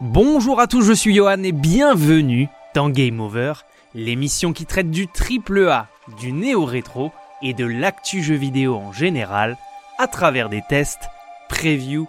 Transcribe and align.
Bonjour 0.00 0.58
à 0.58 0.66
tous, 0.66 0.82
je 0.82 0.92
suis 0.92 1.14
Johan 1.14 1.42
et 1.42 1.52
bienvenue 1.52 2.48
dans 2.74 2.88
Game 2.88 3.20
Over, 3.20 3.52
l'émission 3.94 4.52
qui 4.52 4.64
traite 4.64 4.90
du 4.90 5.06
triple 5.06 5.68
A, 5.68 5.86
du 6.18 6.32
néo-rétro 6.32 7.12
et 7.42 7.52
de 7.52 7.66
l'actu 7.66 8.22
jeu 8.22 8.34
vidéo 8.34 8.74
en 8.74 8.92
général 8.92 9.56
à 9.98 10.06
travers 10.08 10.48
des 10.48 10.62
tests, 10.68 11.08
previews 11.48 12.08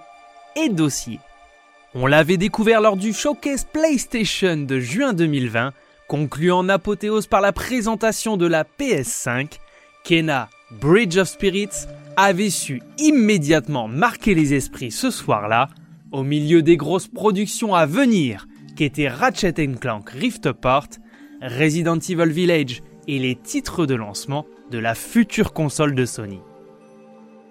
et 0.56 0.70
dossiers. 0.70 1.20
On 1.94 2.08
l'avait 2.08 2.38
découvert 2.38 2.82
lors 2.82 2.98
du 2.98 3.14
showcase 3.14 3.66
PlayStation 3.66 4.58
de 4.58 4.80
juin 4.80 5.14
2020, 5.14 5.74
conclu 6.08 6.52
en 6.52 6.70
apothéose 6.70 7.28
par 7.28 7.42
la 7.42 7.52
présentation 7.52 8.38
de 8.38 8.48
la 8.48 8.64
PS5, 8.64 9.60
Kena 10.04 10.50
Bridge 10.72 11.18
of 11.18 11.28
Spirits 11.28 11.86
avait 12.16 12.50
su 12.50 12.82
immédiatement 12.98 13.88
marquer 13.88 14.34
les 14.34 14.54
esprits 14.54 14.92
ce 14.92 15.12
soir-là, 15.12 15.70
au 16.14 16.24
milieu 16.24 16.62
des 16.62 16.78
grosses 16.78 17.08
productions 17.08 17.76
à 17.76 17.86
venir 17.86 18.48
qu'étaient 18.78 19.10
Ratchet 19.10 19.54
Clank 19.54 20.10
Rift 20.10 20.46
Apart, 20.46 20.88
Resident 21.42 21.98
Evil 21.98 22.32
Village 22.32 22.82
et 23.08 23.20
les 23.20 23.36
titres 23.36 23.86
de 23.86 23.96
lancement 23.96 24.46
de 24.72 24.78
la 24.78 24.96
future 24.96 25.52
console 25.52 25.96
de 25.96 26.06
Sony. 26.06 26.40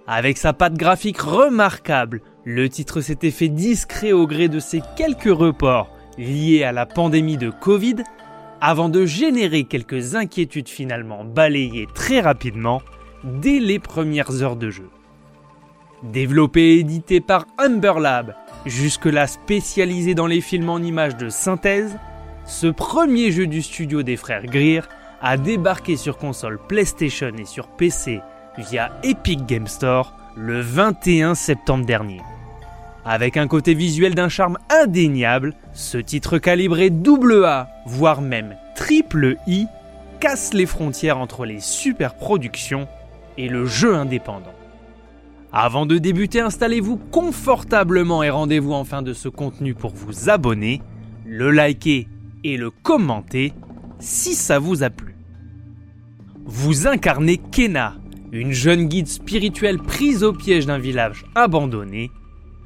Avec 0.06 0.38
sa 0.38 0.52
patte 0.52 0.74
graphique 0.74 1.20
remarquable, 1.20 2.22
le 2.44 2.68
titre 2.68 3.00
s'était 3.00 3.30
fait 3.30 3.48
discret 3.48 4.12
au 4.12 4.26
gré 4.26 4.48
de 4.48 4.58
ses 4.58 4.82
quelques 4.96 5.24
reports 5.24 5.90
liés 6.18 6.64
à 6.64 6.72
la 6.72 6.86
pandémie 6.86 7.36
de 7.36 7.50
Covid, 7.50 7.96
avant 8.60 8.88
de 8.88 9.04
générer 9.06 9.64
quelques 9.64 10.14
inquiétudes 10.14 10.68
finalement 10.68 11.24
balayées 11.24 11.88
très 11.94 12.20
rapidement 12.20 12.80
dès 13.24 13.58
les 13.58 13.78
premières 13.78 14.42
heures 14.42 14.56
de 14.56 14.70
jeu. 14.70 14.88
Développé 16.02 16.60
et 16.60 16.78
édité 16.80 17.20
par 17.20 17.46
Humber 17.58 17.94
Lab, 18.00 18.34
jusque-là 18.66 19.26
spécialisé 19.26 20.14
dans 20.14 20.26
les 20.26 20.40
films 20.40 20.68
en 20.68 20.78
images 20.78 21.16
de 21.16 21.28
synthèse, 21.28 21.98
ce 22.44 22.66
premier 22.66 23.30
jeu 23.30 23.46
du 23.46 23.62
studio 23.62 24.02
des 24.02 24.16
frères 24.16 24.44
Greer 24.44 24.88
a 25.20 25.36
débarqué 25.36 25.96
sur 25.96 26.18
console 26.18 26.58
PlayStation 26.68 27.32
et 27.38 27.44
sur 27.44 27.68
PC 27.68 28.20
via 28.58 28.92
Epic 29.02 29.46
Game 29.46 29.66
Store 29.66 30.14
le 30.36 30.60
21 30.60 31.34
septembre 31.34 31.86
dernier. 31.86 32.20
Avec 33.04 33.36
un 33.36 33.48
côté 33.48 33.74
visuel 33.74 34.14
d'un 34.14 34.28
charme 34.28 34.58
indéniable, 34.70 35.54
ce 35.72 35.98
titre 35.98 36.38
calibré 36.38 36.90
double 36.90 37.44
A, 37.44 37.68
voire 37.86 38.20
même 38.20 38.56
triple 38.76 39.36
I, 39.46 39.66
casse 40.20 40.54
les 40.54 40.66
frontières 40.66 41.18
entre 41.18 41.44
les 41.44 41.60
super 41.60 42.14
productions 42.14 42.86
et 43.36 43.48
le 43.48 43.66
jeu 43.66 43.94
indépendant. 43.94 44.54
Avant 45.54 45.84
de 45.84 45.98
débuter, 45.98 46.40
installez-vous 46.40 46.96
confortablement 46.96 48.22
et 48.22 48.30
rendez-vous 48.30 48.72
en 48.72 48.84
fin 48.84 49.02
de 49.02 49.12
ce 49.12 49.28
contenu 49.28 49.74
pour 49.74 49.92
vous 49.92 50.30
abonner, 50.30 50.80
le 51.26 51.50
liker 51.50 52.08
et 52.42 52.56
le 52.56 52.70
commenter 52.70 53.52
si 53.98 54.34
ça 54.34 54.58
vous 54.58 54.82
a 54.82 54.88
plu. 54.88 55.14
Vous 56.46 56.86
incarnez 56.86 57.36
Kena, 57.36 57.96
une 58.32 58.52
jeune 58.52 58.86
guide 58.86 59.08
spirituelle 59.08 59.76
prise 59.76 60.24
au 60.24 60.32
piège 60.32 60.64
d'un 60.64 60.78
village 60.78 61.26
abandonné. 61.34 62.10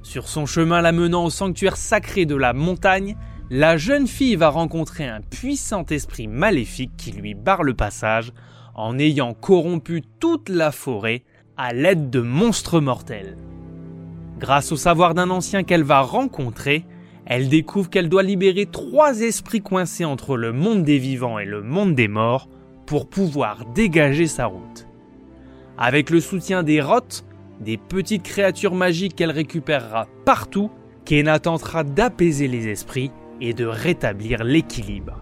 Sur 0.05 0.29
son 0.29 0.47
chemin 0.47 0.81
la 0.81 0.93
menant 0.93 1.25
au 1.25 1.31
sanctuaire 1.31 1.77
sacré 1.77 2.25
de 2.25 2.37
la 2.37 2.53
montagne, 2.53 3.17
la 3.51 3.77
jeune 3.77 4.07
fille 4.07 4.37
va 4.37 4.49
rencontrer 4.49 5.09
un 5.09 5.23
puissant 5.23 5.85
esprit 5.87 6.29
maléfique 6.29 6.93
qui 6.97 7.11
lui 7.11 7.35
barre 7.35 7.65
le 7.65 7.75
passage 7.75 8.33
en 8.77 8.97
ayant 9.01 9.35
corrompu 9.35 10.05
toute 10.21 10.49
la 10.49 10.71
forêt 10.71 11.25
à 11.57 11.73
l'aide 11.73 12.11
de 12.11 12.21
monstres 12.21 12.81
mortels. 12.81 13.37
Grâce 14.39 14.73
au 14.73 14.77
savoir 14.77 15.15
d'un 15.15 15.31
ancien 15.31 15.63
qu'elle 15.63 15.85
va 15.85 16.01
rencontrer, 16.01 16.85
elle 17.25 17.49
découvre 17.49 17.89
qu'elle 17.89 18.11
doit 18.11 18.23
libérer 18.23 18.67
trois 18.67 19.21
esprits 19.21 19.63
coincés 19.63 20.05
entre 20.05 20.37
le 20.37 20.53
monde 20.53 20.85
des 20.85 20.99
vivants 20.99 21.39
et 21.39 21.47
le 21.47 21.63
monde 21.63 21.95
des 21.95 22.09
morts 22.09 22.49
pour 22.85 23.09
pouvoir 23.09 23.65
dégager 23.75 24.27
sa 24.27 24.47
route. 24.47 24.87
Avec 25.79 26.11
le 26.11 26.21
soutien 26.21 26.63
des 26.63 26.81
rottes, 26.81 27.25
des 27.61 27.79
petites 27.79 28.23
créatures 28.23 28.75
magiques 28.75 29.17
qu'elle 29.17 29.31
récupérera 29.31 30.07
partout, 30.27 30.71
Kena 31.07 31.39
tentera 31.39 31.85
d'apaiser 31.85 32.49
les 32.49 32.69
esprits 32.69 33.11
et 33.41 33.55
de 33.55 33.65
rétablir 33.65 34.45
l'équilibre. 34.45 35.21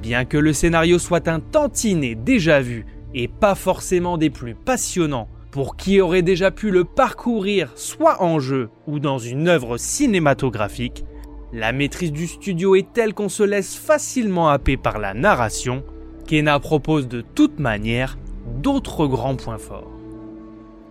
Bien 0.00 0.24
que 0.24 0.38
le 0.38 0.52
scénario 0.52 0.98
soit 0.98 1.28
un 1.28 1.40
tantinet 1.40 2.14
déjà 2.14 2.60
vu 2.60 2.86
et 3.14 3.28
pas 3.28 3.54
forcément 3.54 4.18
des 4.18 4.30
plus 4.30 4.54
passionnants 4.54 5.28
pour 5.50 5.76
qui 5.76 6.00
aurait 6.00 6.22
déjà 6.22 6.50
pu 6.50 6.70
le 6.70 6.84
parcourir 6.84 7.72
soit 7.74 8.22
en 8.22 8.40
jeu 8.40 8.70
ou 8.86 8.98
dans 8.98 9.18
une 9.18 9.48
œuvre 9.48 9.76
cinématographique, 9.76 11.04
la 11.52 11.72
maîtrise 11.72 12.12
du 12.12 12.26
studio 12.26 12.74
est 12.74 12.90
telle 12.94 13.12
qu'on 13.12 13.28
se 13.28 13.42
laisse 13.42 13.76
facilement 13.76 14.48
happer 14.48 14.78
par 14.78 14.98
la 14.98 15.12
narration, 15.12 15.84
Kena 16.26 16.58
propose 16.58 17.08
de 17.08 17.20
toute 17.20 17.58
manière 17.58 18.16
d'autres 18.62 19.06
grands 19.06 19.36
points 19.36 19.58
forts. 19.58 19.90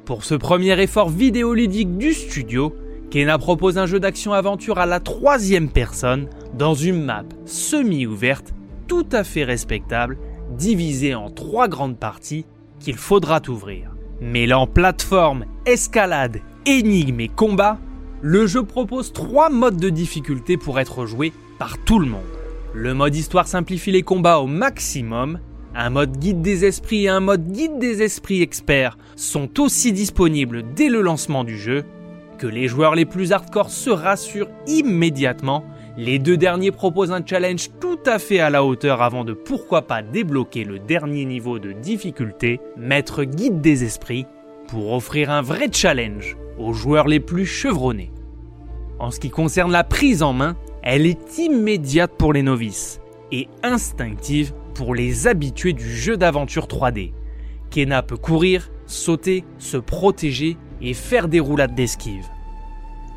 Pour 0.06 0.24
ce 0.24 0.36
premier 0.36 0.80
effort 0.80 1.10
vidéoludique 1.10 1.98
du 1.98 2.14
studio, 2.14 2.76
Kena 3.10 3.40
propose 3.40 3.80
un 3.80 3.88
jeu 3.88 4.00
d'action-aventure 4.00 4.78
à 4.78 4.86
la 4.86 5.00
troisième 5.00 5.70
personne 5.70 6.28
dans 6.54 6.76
une 6.76 7.04
map 7.04 7.24
semi-ouverte 7.46 8.54
tout 8.88 9.08
à 9.12 9.24
fait 9.24 9.44
respectable, 9.44 10.18
divisé 10.52 11.16
en 11.16 11.30
trois 11.30 11.68
grandes 11.68 11.98
parties 11.98 12.46
qu'il 12.80 12.96
faudra 12.96 13.42
ouvrir. 13.48 13.92
Mêlant 14.22 14.68
plateforme, 14.68 15.46
escalade, 15.66 16.42
énigme 16.66 17.22
et 17.22 17.28
combat, 17.28 17.78
le 18.22 18.46
jeu 18.46 18.64
propose 18.64 19.14
trois 19.14 19.50
modes 19.50 19.80
de 19.80 19.90
difficulté 19.90 20.58
pour 20.58 20.80
être 20.80 21.06
joué 21.06 21.34
par 21.58 21.78
tout 21.84 22.00
le 22.00 22.06
monde. 22.06 22.22
Le 22.74 22.94
mode 22.94 23.16
histoire 23.16 23.48
simplifie 23.48 23.92
les 23.92 24.04
combats 24.04 24.40
au 24.40 24.48
maximum, 24.48 25.40
un 25.74 25.90
mode 25.90 26.18
guide 26.18 26.42
des 26.42 26.66
esprits 26.66 27.06
et 27.06 27.10
un 27.10 27.20
mode 27.20 27.52
guide 27.52 27.80
des 27.80 28.02
esprits 28.02 28.42
experts 28.42 28.98
sont 29.16 29.60
aussi 29.60 29.92
disponibles 29.92 30.64
dès 30.76 30.90
le 30.90 31.02
lancement 31.02 31.44
du 31.44 31.58
jeu, 31.58 31.84
que 32.38 32.48
les 32.48 32.68
joueurs 32.68 32.96
les 32.96 33.06
plus 33.06 33.32
hardcore 33.32 33.70
se 33.70 33.90
rassurent 33.90 34.50
immédiatement 34.68 35.64
les 35.98 36.20
deux 36.20 36.38
derniers 36.38 36.72
proposent 36.72 37.12
un 37.12 37.26
challenge 37.26 37.70
tout 37.80 38.00
à 38.06 38.18
fait 38.18 38.40
à 38.40 38.50
la 38.50 38.64
hauteur 38.64 39.02
avant 39.02 39.26
de 39.26 39.34
pourquoi 39.34 39.82
pas 39.84 40.02
débloquer 40.02 40.64
le 40.64 40.80
dernier 40.80 41.26
niveau 41.26 41.60
de 41.60 41.74
difficulté, 41.74 42.60
Maître 42.78 43.24
Guide 43.24 43.62
des 43.62 43.84
Esprits, 43.84 44.26
pour 44.68 44.94
offrir 44.94 45.30
un 45.30 45.42
vrai 45.42 45.68
challenge 45.72 46.38
aux 46.58 46.74
joueurs 46.74 47.08
les 47.08 47.20
plus 47.20 47.46
chevronnés. 47.46 48.12
En 49.00 49.12
ce 49.12 49.20
qui 49.20 49.30
concerne 49.30 49.72
la 49.72 49.84
prise 49.84 50.24
en 50.24 50.32
main, 50.32 50.56
elle 50.82 51.06
est 51.06 51.38
immédiate 51.38 52.14
pour 52.18 52.34
les 52.34 52.44
novices 52.44 53.02
et 53.32 53.48
instinctive 53.64 54.54
pour 54.76 54.96
les 54.96 55.28
habitués 55.28 55.74
du 55.74 55.96
jeu 55.96 56.16
d'aventure 56.16 56.68
3D. 56.68 57.12
Kena 57.70 58.02
peut 58.02 58.18
courir, 58.18 58.72
sauter, 58.86 59.44
se 59.58 59.78
protéger 59.78 60.58
et 60.82 60.94
faire 60.94 61.28
des 61.28 61.40
roulades 61.40 61.76
d'esquive. 61.76 62.26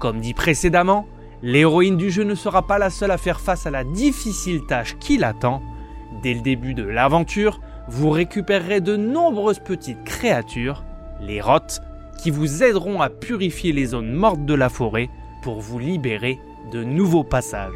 Comme 0.00 0.20
dit 0.20 0.34
précédemment, 0.34 1.06
L'héroïne 1.46 1.98
du 1.98 2.10
jeu 2.10 2.24
ne 2.24 2.34
sera 2.34 2.66
pas 2.66 2.78
la 2.78 2.88
seule 2.88 3.10
à 3.10 3.18
faire 3.18 3.38
face 3.38 3.66
à 3.66 3.70
la 3.70 3.84
difficile 3.84 4.62
tâche 4.64 4.96
qui 4.98 5.18
l'attend. 5.18 5.60
Dès 6.22 6.32
le 6.32 6.40
début 6.40 6.72
de 6.72 6.82
l'aventure, 6.82 7.60
vous 7.86 8.08
récupérerez 8.08 8.80
de 8.80 8.96
nombreuses 8.96 9.58
petites 9.58 10.02
créatures, 10.04 10.84
les 11.20 11.42
rottes, 11.42 11.82
qui 12.22 12.30
vous 12.30 12.62
aideront 12.62 13.02
à 13.02 13.10
purifier 13.10 13.72
les 13.72 13.84
zones 13.84 14.14
mortes 14.14 14.46
de 14.46 14.54
la 14.54 14.70
forêt 14.70 15.10
pour 15.42 15.60
vous 15.60 15.78
libérer 15.78 16.40
de 16.72 16.82
nouveaux 16.82 17.24
passages. 17.24 17.74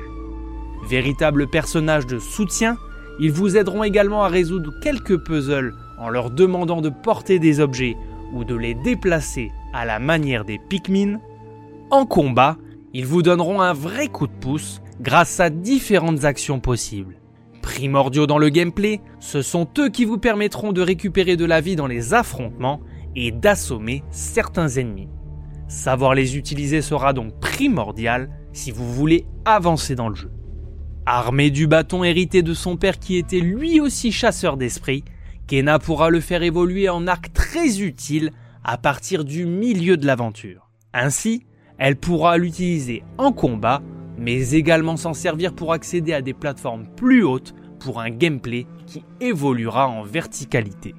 Véritables 0.88 1.46
personnages 1.46 2.06
de 2.06 2.18
soutien, 2.18 2.78
ils 3.20 3.32
vous 3.32 3.58
aideront 3.58 3.84
également 3.84 4.24
à 4.24 4.28
résoudre 4.28 4.72
quelques 4.82 5.18
puzzles 5.18 5.74
en 5.98 6.08
leur 6.08 6.30
demandant 6.30 6.80
de 6.80 6.88
porter 6.88 7.38
des 7.38 7.60
objets 7.60 7.98
ou 8.32 8.44
de 8.44 8.54
les 8.54 8.72
déplacer 8.72 9.52
à 9.74 9.84
la 9.84 9.98
manière 9.98 10.46
des 10.46 10.58
Pikmin. 10.58 11.18
En 11.90 12.06
combat, 12.06 12.56
ils 12.94 13.06
vous 13.06 13.22
donneront 13.22 13.60
un 13.60 13.72
vrai 13.72 14.08
coup 14.08 14.26
de 14.26 14.32
pouce 14.32 14.80
grâce 15.00 15.40
à 15.40 15.50
différentes 15.50 16.24
actions 16.24 16.60
possibles. 16.60 17.20
Primordiaux 17.62 18.26
dans 18.26 18.38
le 18.38 18.48
gameplay, 18.48 19.00
ce 19.20 19.42
sont 19.42 19.68
eux 19.78 19.90
qui 19.90 20.04
vous 20.04 20.18
permettront 20.18 20.72
de 20.72 20.80
récupérer 20.80 21.36
de 21.36 21.44
la 21.44 21.60
vie 21.60 21.76
dans 21.76 21.86
les 21.86 22.14
affrontements 22.14 22.80
et 23.14 23.30
d'assommer 23.30 24.02
certains 24.10 24.68
ennemis. 24.68 25.08
Savoir 25.68 26.14
les 26.14 26.36
utiliser 26.36 26.80
sera 26.80 27.12
donc 27.12 27.38
primordial 27.40 28.30
si 28.52 28.70
vous 28.70 28.90
voulez 28.92 29.26
avancer 29.44 29.94
dans 29.94 30.08
le 30.08 30.14
jeu. 30.14 30.32
Armé 31.04 31.50
du 31.50 31.66
bâton 31.66 32.04
hérité 32.04 32.42
de 32.42 32.54
son 32.54 32.76
père 32.76 32.98
qui 32.98 33.16
était 33.16 33.40
lui 33.40 33.80
aussi 33.80 34.12
chasseur 34.12 34.56
d'esprit, 34.56 35.04
Kena 35.46 35.78
pourra 35.78 36.10
le 36.10 36.20
faire 36.20 36.42
évoluer 36.42 36.88
en 36.88 37.06
arc 37.06 37.32
très 37.32 37.80
utile 37.80 38.32
à 38.64 38.76
partir 38.76 39.24
du 39.24 39.46
milieu 39.46 39.96
de 39.96 40.06
l'aventure. 40.06 40.70
Ainsi, 40.92 41.44
elle 41.78 41.96
pourra 41.96 42.36
l'utiliser 42.38 43.04
en 43.16 43.32
combat, 43.32 43.82
mais 44.18 44.50
également 44.50 44.96
s'en 44.96 45.14
servir 45.14 45.54
pour 45.54 45.72
accéder 45.72 46.12
à 46.12 46.22
des 46.22 46.34
plateformes 46.34 46.86
plus 46.96 47.22
hautes 47.22 47.54
pour 47.78 48.00
un 48.00 48.10
gameplay 48.10 48.66
qui 48.86 49.04
évoluera 49.20 49.88
en 49.88 50.02
verticalité. 50.02 50.94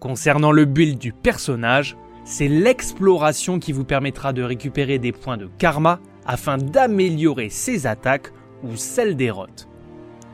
Concernant 0.00 0.52
le 0.52 0.64
build 0.64 0.98
du 0.98 1.12
personnage, 1.12 1.96
c'est 2.24 2.48
l'exploration 2.48 3.58
qui 3.58 3.72
vous 3.72 3.84
permettra 3.84 4.32
de 4.32 4.42
récupérer 4.42 4.98
des 4.98 5.12
points 5.12 5.36
de 5.36 5.48
karma 5.58 6.00
afin 6.26 6.56
d'améliorer 6.56 7.48
ses 7.50 7.86
attaques 7.86 8.32
ou 8.62 8.76
celles 8.76 9.16
des 9.16 9.30
rots. 9.30 9.46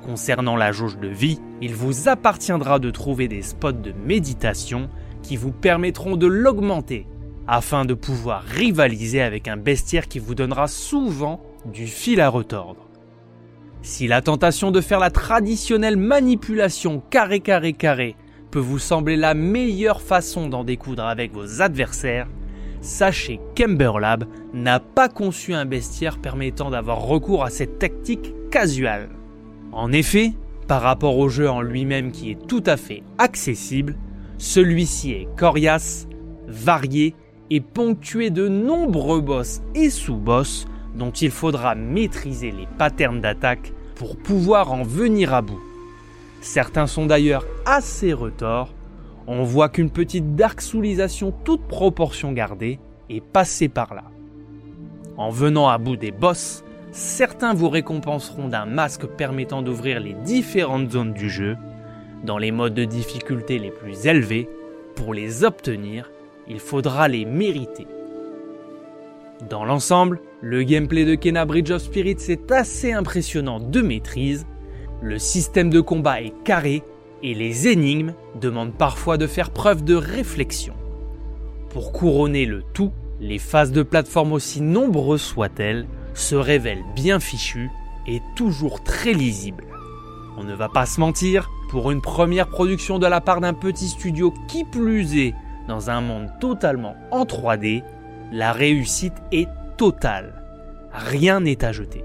Concernant 0.04 0.56
la 0.56 0.70
jauge 0.70 0.98
de 0.98 1.08
vie, 1.08 1.40
il 1.62 1.74
vous 1.74 2.08
appartiendra 2.08 2.78
de 2.78 2.90
trouver 2.90 3.26
des 3.26 3.42
spots 3.42 3.72
de 3.72 3.92
méditation 3.92 4.90
qui 5.22 5.36
vous 5.36 5.52
permettront 5.52 6.16
de 6.16 6.26
l'augmenter 6.26 7.06
afin 7.46 7.84
de 7.84 7.94
pouvoir 7.94 8.42
rivaliser 8.42 9.20
avec 9.20 9.48
un 9.48 9.56
bestiaire 9.56 10.08
qui 10.08 10.18
vous 10.18 10.34
donnera 10.34 10.68
souvent 10.68 11.40
du 11.66 11.86
fil 11.86 12.20
à 12.20 12.28
retordre. 12.28 12.88
Si 13.82 14.06
la 14.06 14.22
tentation 14.22 14.70
de 14.70 14.80
faire 14.80 14.98
la 14.98 15.10
traditionnelle 15.10 15.98
manipulation 15.98 17.02
carré 17.10 17.40
carré 17.40 17.74
carré 17.74 18.16
peut 18.50 18.58
vous 18.58 18.78
sembler 18.78 19.16
la 19.16 19.34
meilleure 19.34 20.00
façon 20.00 20.48
d'en 20.48 20.64
découdre 20.64 21.04
avec 21.04 21.32
vos 21.32 21.60
adversaires, 21.60 22.28
sachez 22.80 23.40
qu'Emberlab 23.54 24.24
n'a 24.54 24.80
pas 24.80 25.08
conçu 25.08 25.54
un 25.54 25.66
bestiaire 25.66 26.18
permettant 26.18 26.70
d'avoir 26.70 27.02
recours 27.02 27.44
à 27.44 27.50
cette 27.50 27.78
tactique 27.78 28.32
casuale. 28.50 29.10
En 29.72 29.92
effet, 29.92 30.32
par 30.66 30.82
rapport 30.82 31.18
au 31.18 31.28
jeu 31.28 31.50
en 31.50 31.60
lui-même 31.60 32.10
qui 32.10 32.30
est 32.30 32.46
tout 32.46 32.62
à 32.64 32.76
fait 32.76 33.02
accessible, 33.18 33.96
celui-ci 34.38 35.12
est 35.12 35.28
coriace, 35.36 36.06
varié 36.46 37.14
et 37.54 37.60
ponctué 37.60 38.30
de 38.30 38.48
nombreux 38.48 39.20
boss 39.20 39.62
et 39.76 39.88
sous-boss 39.88 40.66
dont 40.96 41.12
il 41.12 41.30
faudra 41.30 41.76
maîtriser 41.76 42.50
les 42.50 42.66
patterns 42.78 43.20
d'attaque 43.20 43.72
pour 43.94 44.16
pouvoir 44.16 44.72
en 44.72 44.82
venir 44.82 45.32
à 45.32 45.40
bout. 45.40 45.62
Certains 46.40 46.88
sont 46.88 47.06
d'ailleurs 47.06 47.46
assez 47.64 48.12
retors, 48.12 48.74
on 49.28 49.44
voit 49.44 49.68
qu'une 49.68 49.90
petite 49.90 50.34
dark 50.34 50.60
soulisation 50.60 51.32
toute 51.44 51.62
proportion 51.68 52.32
gardée 52.32 52.80
est 53.08 53.22
passée 53.22 53.68
par 53.68 53.94
là. 53.94 54.02
En 55.16 55.30
venant 55.30 55.68
à 55.68 55.78
bout 55.78 55.96
des 55.96 56.10
boss, 56.10 56.64
certains 56.90 57.54
vous 57.54 57.70
récompenseront 57.70 58.48
d'un 58.48 58.66
masque 58.66 59.06
permettant 59.06 59.62
d'ouvrir 59.62 60.00
les 60.00 60.14
différentes 60.24 60.90
zones 60.90 61.12
du 61.12 61.30
jeu. 61.30 61.56
Dans 62.24 62.38
les 62.38 62.50
modes 62.50 62.74
de 62.74 62.84
difficulté 62.84 63.60
les 63.60 63.70
plus 63.70 64.06
élevés, 64.06 64.48
pour 64.96 65.14
les 65.14 65.44
obtenir, 65.44 66.10
il 66.48 66.60
faudra 66.60 67.08
les 67.08 67.24
mériter. 67.24 67.86
Dans 69.48 69.64
l'ensemble, 69.64 70.20
le 70.40 70.62
gameplay 70.62 71.04
de 71.04 71.14
Kena 71.14 71.44
Bridge 71.44 71.70
of 71.70 71.82
Spirits 71.82 72.16
est 72.28 72.52
assez 72.52 72.92
impressionnant 72.92 73.60
de 73.60 73.82
maîtrise, 73.82 74.46
le 75.02 75.18
système 75.18 75.70
de 75.70 75.80
combat 75.80 76.22
est 76.22 76.34
carré 76.44 76.82
et 77.22 77.34
les 77.34 77.68
énigmes 77.68 78.14
demandent 78.40 78.74
parfois 78.74 79.16
de 79.16 79.26
faire 79.26 79.50
preuve 79.50 79.84
de 79.84 79.94
réflexion. 79.94 80.74
Pour 81.70 81.92
couronner 81.92 82.46
le 82.46 82.62
tout, 82.72 82.92
les 83.20 83.38
phases 83.38 83.72
de 83.72 83.82
plateforme 83.82 84.32
aussi 84.32 84.60
nombreuses 84.60 85.22
soient-elles 85.22 85.86
se 86.14 86.36
révèlent 86.36 86.84
bien 86.94 87.20
fichues 87.20 87.70
et 88.06 88.20
toujours 88.36 88.82
très 88.84 89.12
lisibles. 89.12 89.64
On 90.36 90.44
ne 90.44 90.54
va 90.54 90.68
pas 90.68 90.86
se 90.86 91.00
mentir, 91.00 91.50
pour 91.70 91.90
une 91.90 92.00
première 92.00 92.48
production 92.48 92.98
de 92.98 93.06
la 93.06 93.20
part 93.20 93.40
d'un 93.40 93.54
petit 93.54 93.88
studio 93.88 94.32
qui 94.48 94.64
plus 94.64 95.16
est 95.16 95.34
dans 95.68 95.90
un 95.90 96.00
monde 96.00 96.30
totalement 96.40 96.96
en 97.10 97.24
3D, 97.24 97.82
la 98.32 98.52
réussite 98.52 99.14
est 99.32 99.48
totale. 99.76 100.42
Rien 100.92 101.40
n'est 101.40 101.64
à 101.64 101.72
jeter. 101.72 102.04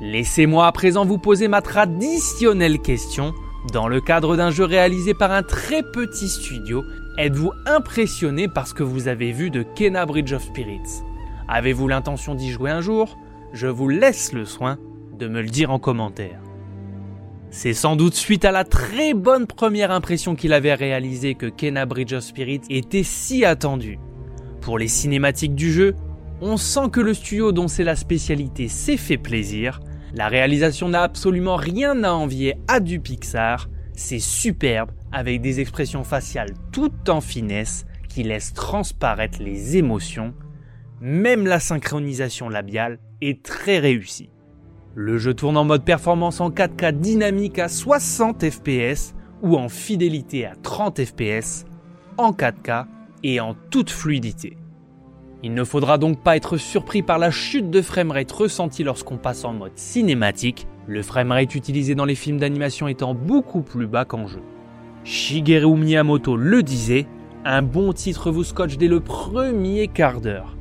Laissez-moi 0.00 0.66
à 0.66 0.72
présent 0.72 1.04
vous 1.04 1.18
poser 1.18 1.48
ma 1.48 1.62
traditionnelle 1.62 2.80
question. 2.80 3.32
Dans 3.72 3.88
le 3.88 4.00
cadre 4.00 4.36
d'un 4.36 4.50
jeu 4.50 4.64
réalisé 4.64 5.14
par 5.14 5.32
un 5.32 5.42
très 5.42 5.82
petit 5.82 6.28
studio, 6.28 6.84
êtes-vous 7.18 7.52
impressionné 7.66 8.46
par 8.46 8.66
ce 8.66 8.74
que 8.74 8.82
vous 8.82 9.08
avez 9.08 9.32
vu 9.32 9.50
de 9.50 9.62
Kena 9.62 10.06
Bridge 10.06 10.32
of 10.32 10.42
Spirits? 10.42 11.02
Avez-vous 11.48 11.88
l'intention 11.88 12.34
d'y 12.34 12.50
jouer 12.50 12.70
un 12.70 12.80
jour? 12.80 13.16
Je 13.52 13.66
vous 13.66 13.88
laisse 13.88 14.32
le 14.32 14.44
soin 14.44 14.78
de 15.18 15.28
me 15.28 15.40
le 15.40 15.48
dire 15.48 15.70
en 15.70 15.78
commentaire. 15.78 16.40
C'est 17.50 17.74
sans 17.74 17.96
doute 17.96 18.14
suite 18.14 18.44
à 18.44 18.52
la 18.52 18.64
très 18.64 19.14
bonne 19.14 19.46
première 19.46 19.90
impression 19.90 20.34
qu'il 20.34 20.52
avait 20.52 20.74
réalisée 20.74 21.34
que 21.34 21.46
Kena 21.46 21.86
Bridge 21.86 22.12
of 22.12 22.24
Spirits 22.24 22.62
était 22.68 23.04
si 23.04 23.44
attendu. 23.44 23.98
Pour 24.60 24.78
les 24.78 24.88
cinématiques 24.88 25.54
du 25.54 25.72
jeu, 25.72 25.94
on 26.40 26.56
sent 26.56 26.90
que 26.92 27.00
le 27.00 27.14
studio 27.14 27.52
dont 27.52 27.68
c'est 27.68 27.84
la 27.84 27.96
spécialité 27.96 28.68
s'est 28.68 28.96
fait 28.96 29.16
plaisir. 29.16 29.80
La 30.12 30.28
réalisation 30.28 30.88
n'a 30.88 31.02
absolument 31.02 31.56
rien 31.56 32.02
à 32.04 32.10
envier 32.10 32.56
à 32.68 32.80
du 32.80 33.00
Pixar. 33.00 33.68
C'est 33.94 34.18
superbe 34.18 34.90
avec 35.12 35.40
des 35.40 35.60
expressions 35.60 36.04
faciales 36.04 36.52
toutes 36.72 37.08
en 37.08 37.20
finesse 37.20 37.86
qui 38.08 38.22
laissent 38.22 38.52
transparaître 38.52 39.38
les 39.40 39.76
émotions. 39.76 40.34
Même 41.00 41.46
la 41.46 41.60
synchronisation 41.60 42.48
labiale 42.48 42.98
est 43.20 43.42
très 43.42 43.78
réussie. 43.78 44.30
Le 44.98 45.18
jeu 45.18 45.34
tourne 45.34 45.58
en 45.58 45.64
mode 45.66 45.84
performance 45.84 46.40
en 46.40 46.48
4K 46.48 46.90
dynamique 46.98 47.58
à 47.58 47.68
60 47.68 48.48
fps 48.48 49.14
ou 49.42 49.58
en 49.58 49.68
fidélité 49.68 50.46
à 50.46 50.54
30 50.62 51.04
fps, 51.04 51.66
en 52.16 52.32
4K 52.32 52.86
et 53.22 53.38
en 53.38 53.54
toute 53.68 53.90
fluidité. 53.90 54.56
Il 55.42 55.52
ne 55.52 55.64
faudra 55.64 55.98
donc 55.98 56.22
pas 56.22 56.34
être 56.34 56.56
surpris 56.56 57.02
par 57.02 57.18
la 57.18 57.30
chute 57.30 57.68
de 57.68 57.82
framerate 57.82 58.32
ressentie 58.32 58.84
lorsqu'on 58.84 59.18
passe 59.18 59.44
en 59.44 59.52
mode 59.52 59.76
cinématique, 59.76 60.66
le 60.86 61.02
framerate 61.02 61.54
utilisé 61.54 61.94
dans 61.94 62.06
les 62.06 62.14
films 62.14 62.38
d'animation 62.38 62.88
étant 62.88 63.12
beaucoup 63.12 63.60
plus 63.60 63.86
bas 63.86 64.06
qu'en 64.06 64.26
jeu. 64.26 64.40
Shigeru 65.04 65.76
Miyamoto 65.76 66.38
le 66.38 66.62
disait, 66.62 67.06
un 67.44 67.60
bon 67.60 67.92
titre 67.92 68.30
vous 68.30 68.44
scotche 68.44 68.78
dès 68.78 68.88
le 68.88 69.00
premier 69.00 69.88
quart 69.88 70.22
d'heure. 70.22 70.56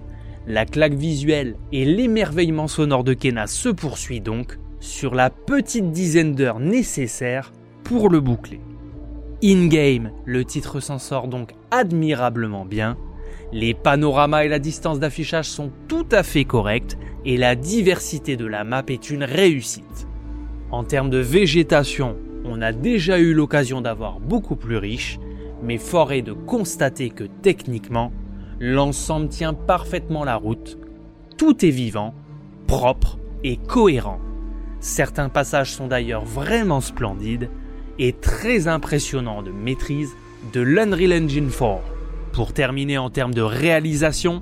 La 0.48 0.66
claque 0.66 0.94
visuelle 0.94 1.56
et 1.72 1.86
l'émerveillement 1.86 2.68
sonore 2.68 3.04
de 3.04 3.16
Kena 3.16 3.48
se 3.48 3.70
poursuit 3.70 4.22
donc 4.22 4.60
sur 4.80 5.16
la 5.16 5.32
petite 5.32 5.92
dizaine 5.92 6.36
d'heures 6.36 6.60
nécessaires 6.60 7.52
pour 7.84 8.10
le 8.10 8.20
boucler. 8.20 8.60
In-game, 9.44 10.12
le 10.26 10.46
titre 10.46 10.80
s'en 10.80 11.00
sort 11.00 11.28
donc 11.28 11.52
admirablement 11.72 12.64
bien. 12.64 12.96
Les 13.52 13.74
panoramas 13.74 14.46
et 14.46 14.48
la 14.48 14.60
distance 14.60 15.00
d'affichage 15.00 15.50
sont 15.50 15.72
tout 15.88 16.06
à 16.12 16.22
fait 16.22 16.46
corrects 16.46 16.96
et 17.26 17.38
la 17.38 17.56
diversité 17.56 18.38
de 18.38 18.46
la 18.46 18.64
map 18.64 18.84
est 18.88 19.10
une 19.10 19.24
réussite. 19.24 20.08
En 20.70 20.84
termes 20.84 21.10
de 21.10 21.18
végétation, 21.18 22.18
on 22.44 22.62
a 22.62 22.72
déjà 22.72 23.18
eu 23.18 23.34
l'occasion 23.34 23.82
d'avoir 23.82 24.20
beaucoup 24.20 24.56
plus 24.56 24.78
riche, 24.78 25.20
mais 25.64 25.80
fort 25.80 26.12
est 26.12 26.22
de 26.22 26.34
constater 26.34 27.10
que 27.10 27.24
techniquement, 27.42 28.12
L'ensemble 28.60 29.28
tient 29.28 29.54
parfaitement 29.54 30.24
la 30.24 30.38
route. 30.38 30.78
Tout 31.38 31.66
est 31.66 31.72
vivant, 31.72 32.14
propre 32.68 33.18
et 33.44 33.58
cohérent. 33.58 34.20
Certains 34.80 35.30
passages 35.30 35.72
sont 35.74 35.88
d'ailleurs 35.88 36.24
vraiment 36.24 36.80
splendides 36.80 37.50
et 38.00 38.14
très 38.14 38.68
impressionnants 38.68 39.42
de 39.42 39.52
maîtrise 39.52 40.12
de 40.54 40.62
l'Unreal 40.62 41.24
Engine 41.24 41.50
4. 41.50 41.80
Pour 42.32 42.54
terminer 42.54 42.98
en 42.98 43.10
termes 43.10 43.34
de 43.34 43.42
réalisation, 43.42 44.42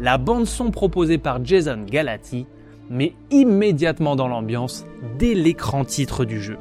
la 0.00 0.18
bande 0.18 0.46
son 0.46 0.70
proposée 0.70 1.18
par 1.18 1.44
Jason 1.44 1.84
Galati 1.84 2.46
met 2.90 3.14
immédiatement 3.30 4.14
dans 4.14 4.28
l'ambiance 4.28 4.86
dès 5.18 5.34
l'écran 5.34 5.84
titre 5.84 6.24
du 6.24 6.40
jeu. 6.40 6.58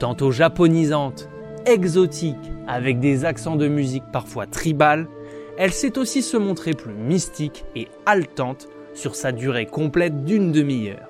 Tantôt 0.00 0.30
japonisante, 0.30 1.28
exotique, 1.66 2.36
avec 2.66 3.00
des 3.00 3.24
accents 3.24 3.56
de 3.56 3.68
musique 3.68 4.04
parfois 4.12 4.46
tribales, 4.46 5.08
elle 5.58 5.72
sait 5.72 5.98
aussi 5.98 6.22
se 6.22 6.36
montrer 6.36 6.72
plus 6.72 6.94
mystique 6.94 7.64
et 7.74 7.88
haletante 8.06 8.68
sur 8.94 9.16
sa 9.16 9.32
durée 9.32 9.66
complète 9.66 10.24
d'une 10.24 10.52
demi-heure. 10.52 11.08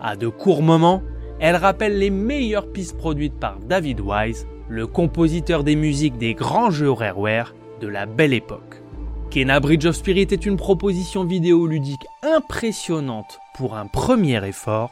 À 0.00 0.14
de 0.14 0.28
courts 0.28 0.62
moments, 0.62 1.02
elle 1.40 1.56
rappelle 1.56 1.98
les 1.98 2.10
meilleures 2.10 2.70
pistes 2.70 2.96
produites 2.96 3.38
par 3.38 3.58
David 3.58 4.00
Wise, 4.00 4.46
le 4.68 4.86
compositeur 4.86 5.64
des 5.64 5.74
musiques 5.74 6.16
des 6.16 6.34
grands 6.34 6.70
jeux 6.70 6.90
Rareware 6.90 7.54
de 7.80 7.88
la 7.88 8.06
belle 8.06 8.32
époque. 8.32 8.82
Kena 9.30 9.58
Bridge 9.58 9.84
of 9.84 9.96
Spirit 9.96 10.28
est 10.30 10.46
une 10.46 10.56
proposition 10.56 11.24
vidéoludique 11.24 12.06
impressionnante 12.22 13.40
pour 13.56 13.76
un 13.76 13.86
premier 13.86 14.46
effort. 14.46 14.90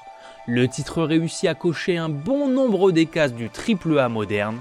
Le 0.48 0.66
titre 0.66 1.04
réussit 1.04 1.48
à 1.48 1.54
cocher 1.54 1.96
un 1.96 2.08
bon 2.08 2.48
nombre 2.48 2.90
des 2.90 3.06
cases 3.06 3.34
du 3.34 3.48
AAA 3.48 4.08
moderne 4.08 4.58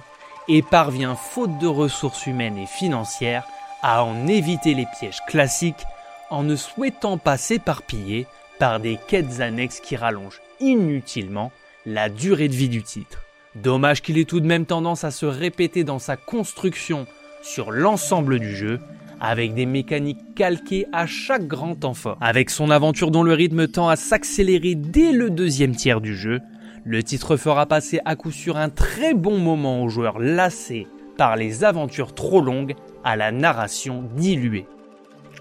et 0.47 0.61
parvient, 0.61 1.15
faute 1.15 1.57
de 1.57 1.67
ressources 1.67 2.27
humaines 2.27 2.59
et 2.59 2.67
financières, 2.67 3.47
à 3.83 4.03
en 4.03 4.27
éviter 4.27 4.73
les 4.73 4.87
pièges 4.97 5.21
classiques 5.27 5.85
en 6.31 6.41
ne 6.41 6.55
souhaitant 6.55 7.17
pas 7.17 7.37
s'éparpiller 7.37 8.25
par 8.57 8.79
des 8.79 8.97
quêtes 9.07 9.41
annexes 9.41 9.81
qui 9.81 9.95
rallongent 9.95 10.41
inutilement 10.59 11.51
la 11.85 12.09
durée 12.09 12.47
de 12.47 12.55
vie 12.55 12.69
du 12.69 12.81
titre. 12.81 13.23
Dommage 13.55 14.01
qu'il 14.01 14.17
ait 14.17 14.25
tout 14.25 14.39
de 14.39 14.47
même 14.47 14.65
tendance 14.65 15.03
à 15.03 15.11
se 15.11 15.25
répéter 15.25 15.83
dans 15.83 15.99
sa 15.99 16.15
construction 16.15 17.05
sur 17.43 17.71
l'ensemble 17.71 18.39
du 18.39 18.55
jeu, 18.55 18.79
avec 19.19 19.53
des 19.53 19.65
mécaniques 19.65 20.33
calquées 20.35 20.87
à 20.91 21.05
chaque 21.05 21.45
grand 21.45 21.75
temps. 21.75 21.93
Avec 22.19 22.49
son 22.49 22.71
aventure 22.71 23.11
dont 23.11 23.21
le 23.21 23.33
rythme 23.33 23.67
tend 23.67 23.89
à 23.89 23.95
s'accélérer 23.95 24.75
dès 24.75 25.11
le 25.11 25.29
deuxième 25.29 25.75
tiers 25.75 26.01
du 26.01 26.15
jeu, 26.15 26.39
le 26.85 27.03
titre 27.03 27.37
fera 27.37 27.65
passer 27.65 27.99
à 28.05 28.15
coup 28.15 28.31
sûr 28.31 28.57
un 28.57 28.69
très 28.69 29.13
bon 29.13 29.37
moment 29.37 29.83
aux 29.83 29.89
joueurs 29.89 30.19
lassés 30.19 30.87
par 31.17 31.35
les 31.35 31.63
aventures 31.63 32.15
trop 32.15 32.41
longues 32.41 32.75
à 33.03 33.15
la 33.15 33.31
narration 33.31 34.03
diluée. 34.15 34.67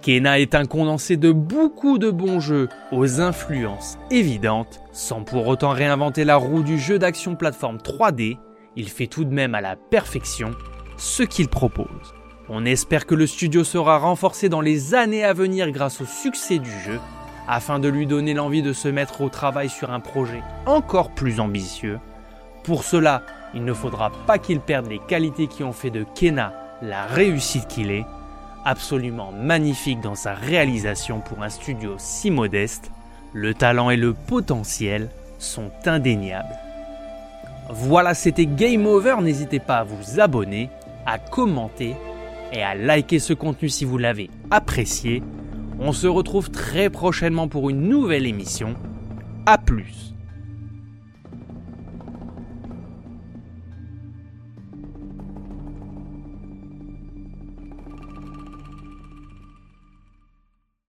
Kena 0.03 0.41
est 0.41 0.57
un 0.57 0.65
condensé 0.65 1.17
de 1.17 1.31
beaucoup 1.31 1.99
de 1.99 2.11
bons 2.11 2.41
jeux 2.41 2.69
aux 2.91 3.21
influences 3.21 3.99
évidentes, 4.11 4.81
sans 4.91 5.23
pour 5.23 5.47
autant 5.47 5.71
réinventer 5.71 6.25
la 6.25 6.37
roue 6.37 6.65
du 6.65 6.79
jeu 6.79 6.99
d'action 6.99 7.37
plateforme 7.37 7.77
3D, 7.77 8.39
il 8.75 8.89
fait 8.89 9.07
tout 9.07 9.25
de 9.25 9.33
même 9.33 9.55
à 9.55 9.61
la 9.61 9.77
perfection 9.77 10.51
ce 10.97 11.23
qu'il 11.23 11.49
propose. 11.49 12.15
On 12.49 12.65
espère 12.65 13.07
que 13.07 13.15
le 13.15 13.27
studio 13.27 13.63
sera 13.63 13.99
renforcé 13.99 14.49
dans 14.49 14.61
les 14.61 14.95
années 14.95 15.25
à 15.25 15.33
venir 15.33 15.71
grâce 15.71 16.01
au 16.01 16.05
succès 16.05 16.59
du 16.59 16.71
jeu, 16.71 16.99
afin 17.49 17.79
de 17.79 17.89
lui 17.89 18.07
donner 18.07 18.35
l'envie 18.35 18.63
de 18.63 18.73
se 18.73 18.89
mettre 18.89 19.21
au 19.21 19.29
travail 19.29 19.69
sur 19.69 19.93
un 19.93 20.01
projet 20.01 20.43
encore 20.67 21.11
plus 21.13 21.39
ambitieux. 21.39 22.01
Pour 22.65 22.83
cela, 22.83 23.23
il 23.55 23.65
ne 23.65 23.73
faudra 23.73 24.11
pas 24.27 24.39
qu'il 24.39 24.61
perde 24.61 24.89
les 24.89 24.99
qualités 24.99 25.47
qui 25.47 25.63
ont 25.63 25.73
fait 25.73 25.91
de 25.91 26.05
Kena 26.15 26.62
la 26.83 27.07
réussite 27.07 27.69
qu'il 27.69 27.91
est, 27.91 28.05
absolument 28.65 29.33
magnifique 29.33 30.01
dans 30.01 30.15
sa 30.15 30.35
réalisation 30.35 31.21
pour 31.21 31.43
un 31.43 31.49
studio 31.49 31.95
si 31.99 32.31
modeste, 32.31 32.91
le 33.33 33.55
talent 33.55 33.91
et 33.91 33.97
le 33.97 34.13
potentiel 34.13 35.09
sont 35.39 35.71
indéniables. 35.87 36.59
Voilà, 37.71 38.15
c'était 38.15 38.47
Game 38.47 38.87
Over, 38.87 39.17
n'hésitez 39.23 39.59
pas 39.59 39.79
à 39.79 39.85
vous 39.85 40.21
abonner, 40.21 40.69
à 41.07 41.19
commenter 41.19 41.97
et 42.53 42.63
à 42.63 42.75
liker 42.75 43.19
ce 43.19 43.33
contenu 43.33 43.69
si 43.69 43.85
vous 43.85 43.99
l'avez 43.99 44.29
apprécié. 44.51 45.23
On 45.81 45.93
se 45.93 46.07
retrouve 46.07 46.51
très 46.51 46.91
prochainement 46.91 47.49
pour 47.49 47.71
une 47.71 47.89
nouvelle 47.89 48.27
émission. 48.27 48.75
A 49.47 49.59
plus 49.59 50.15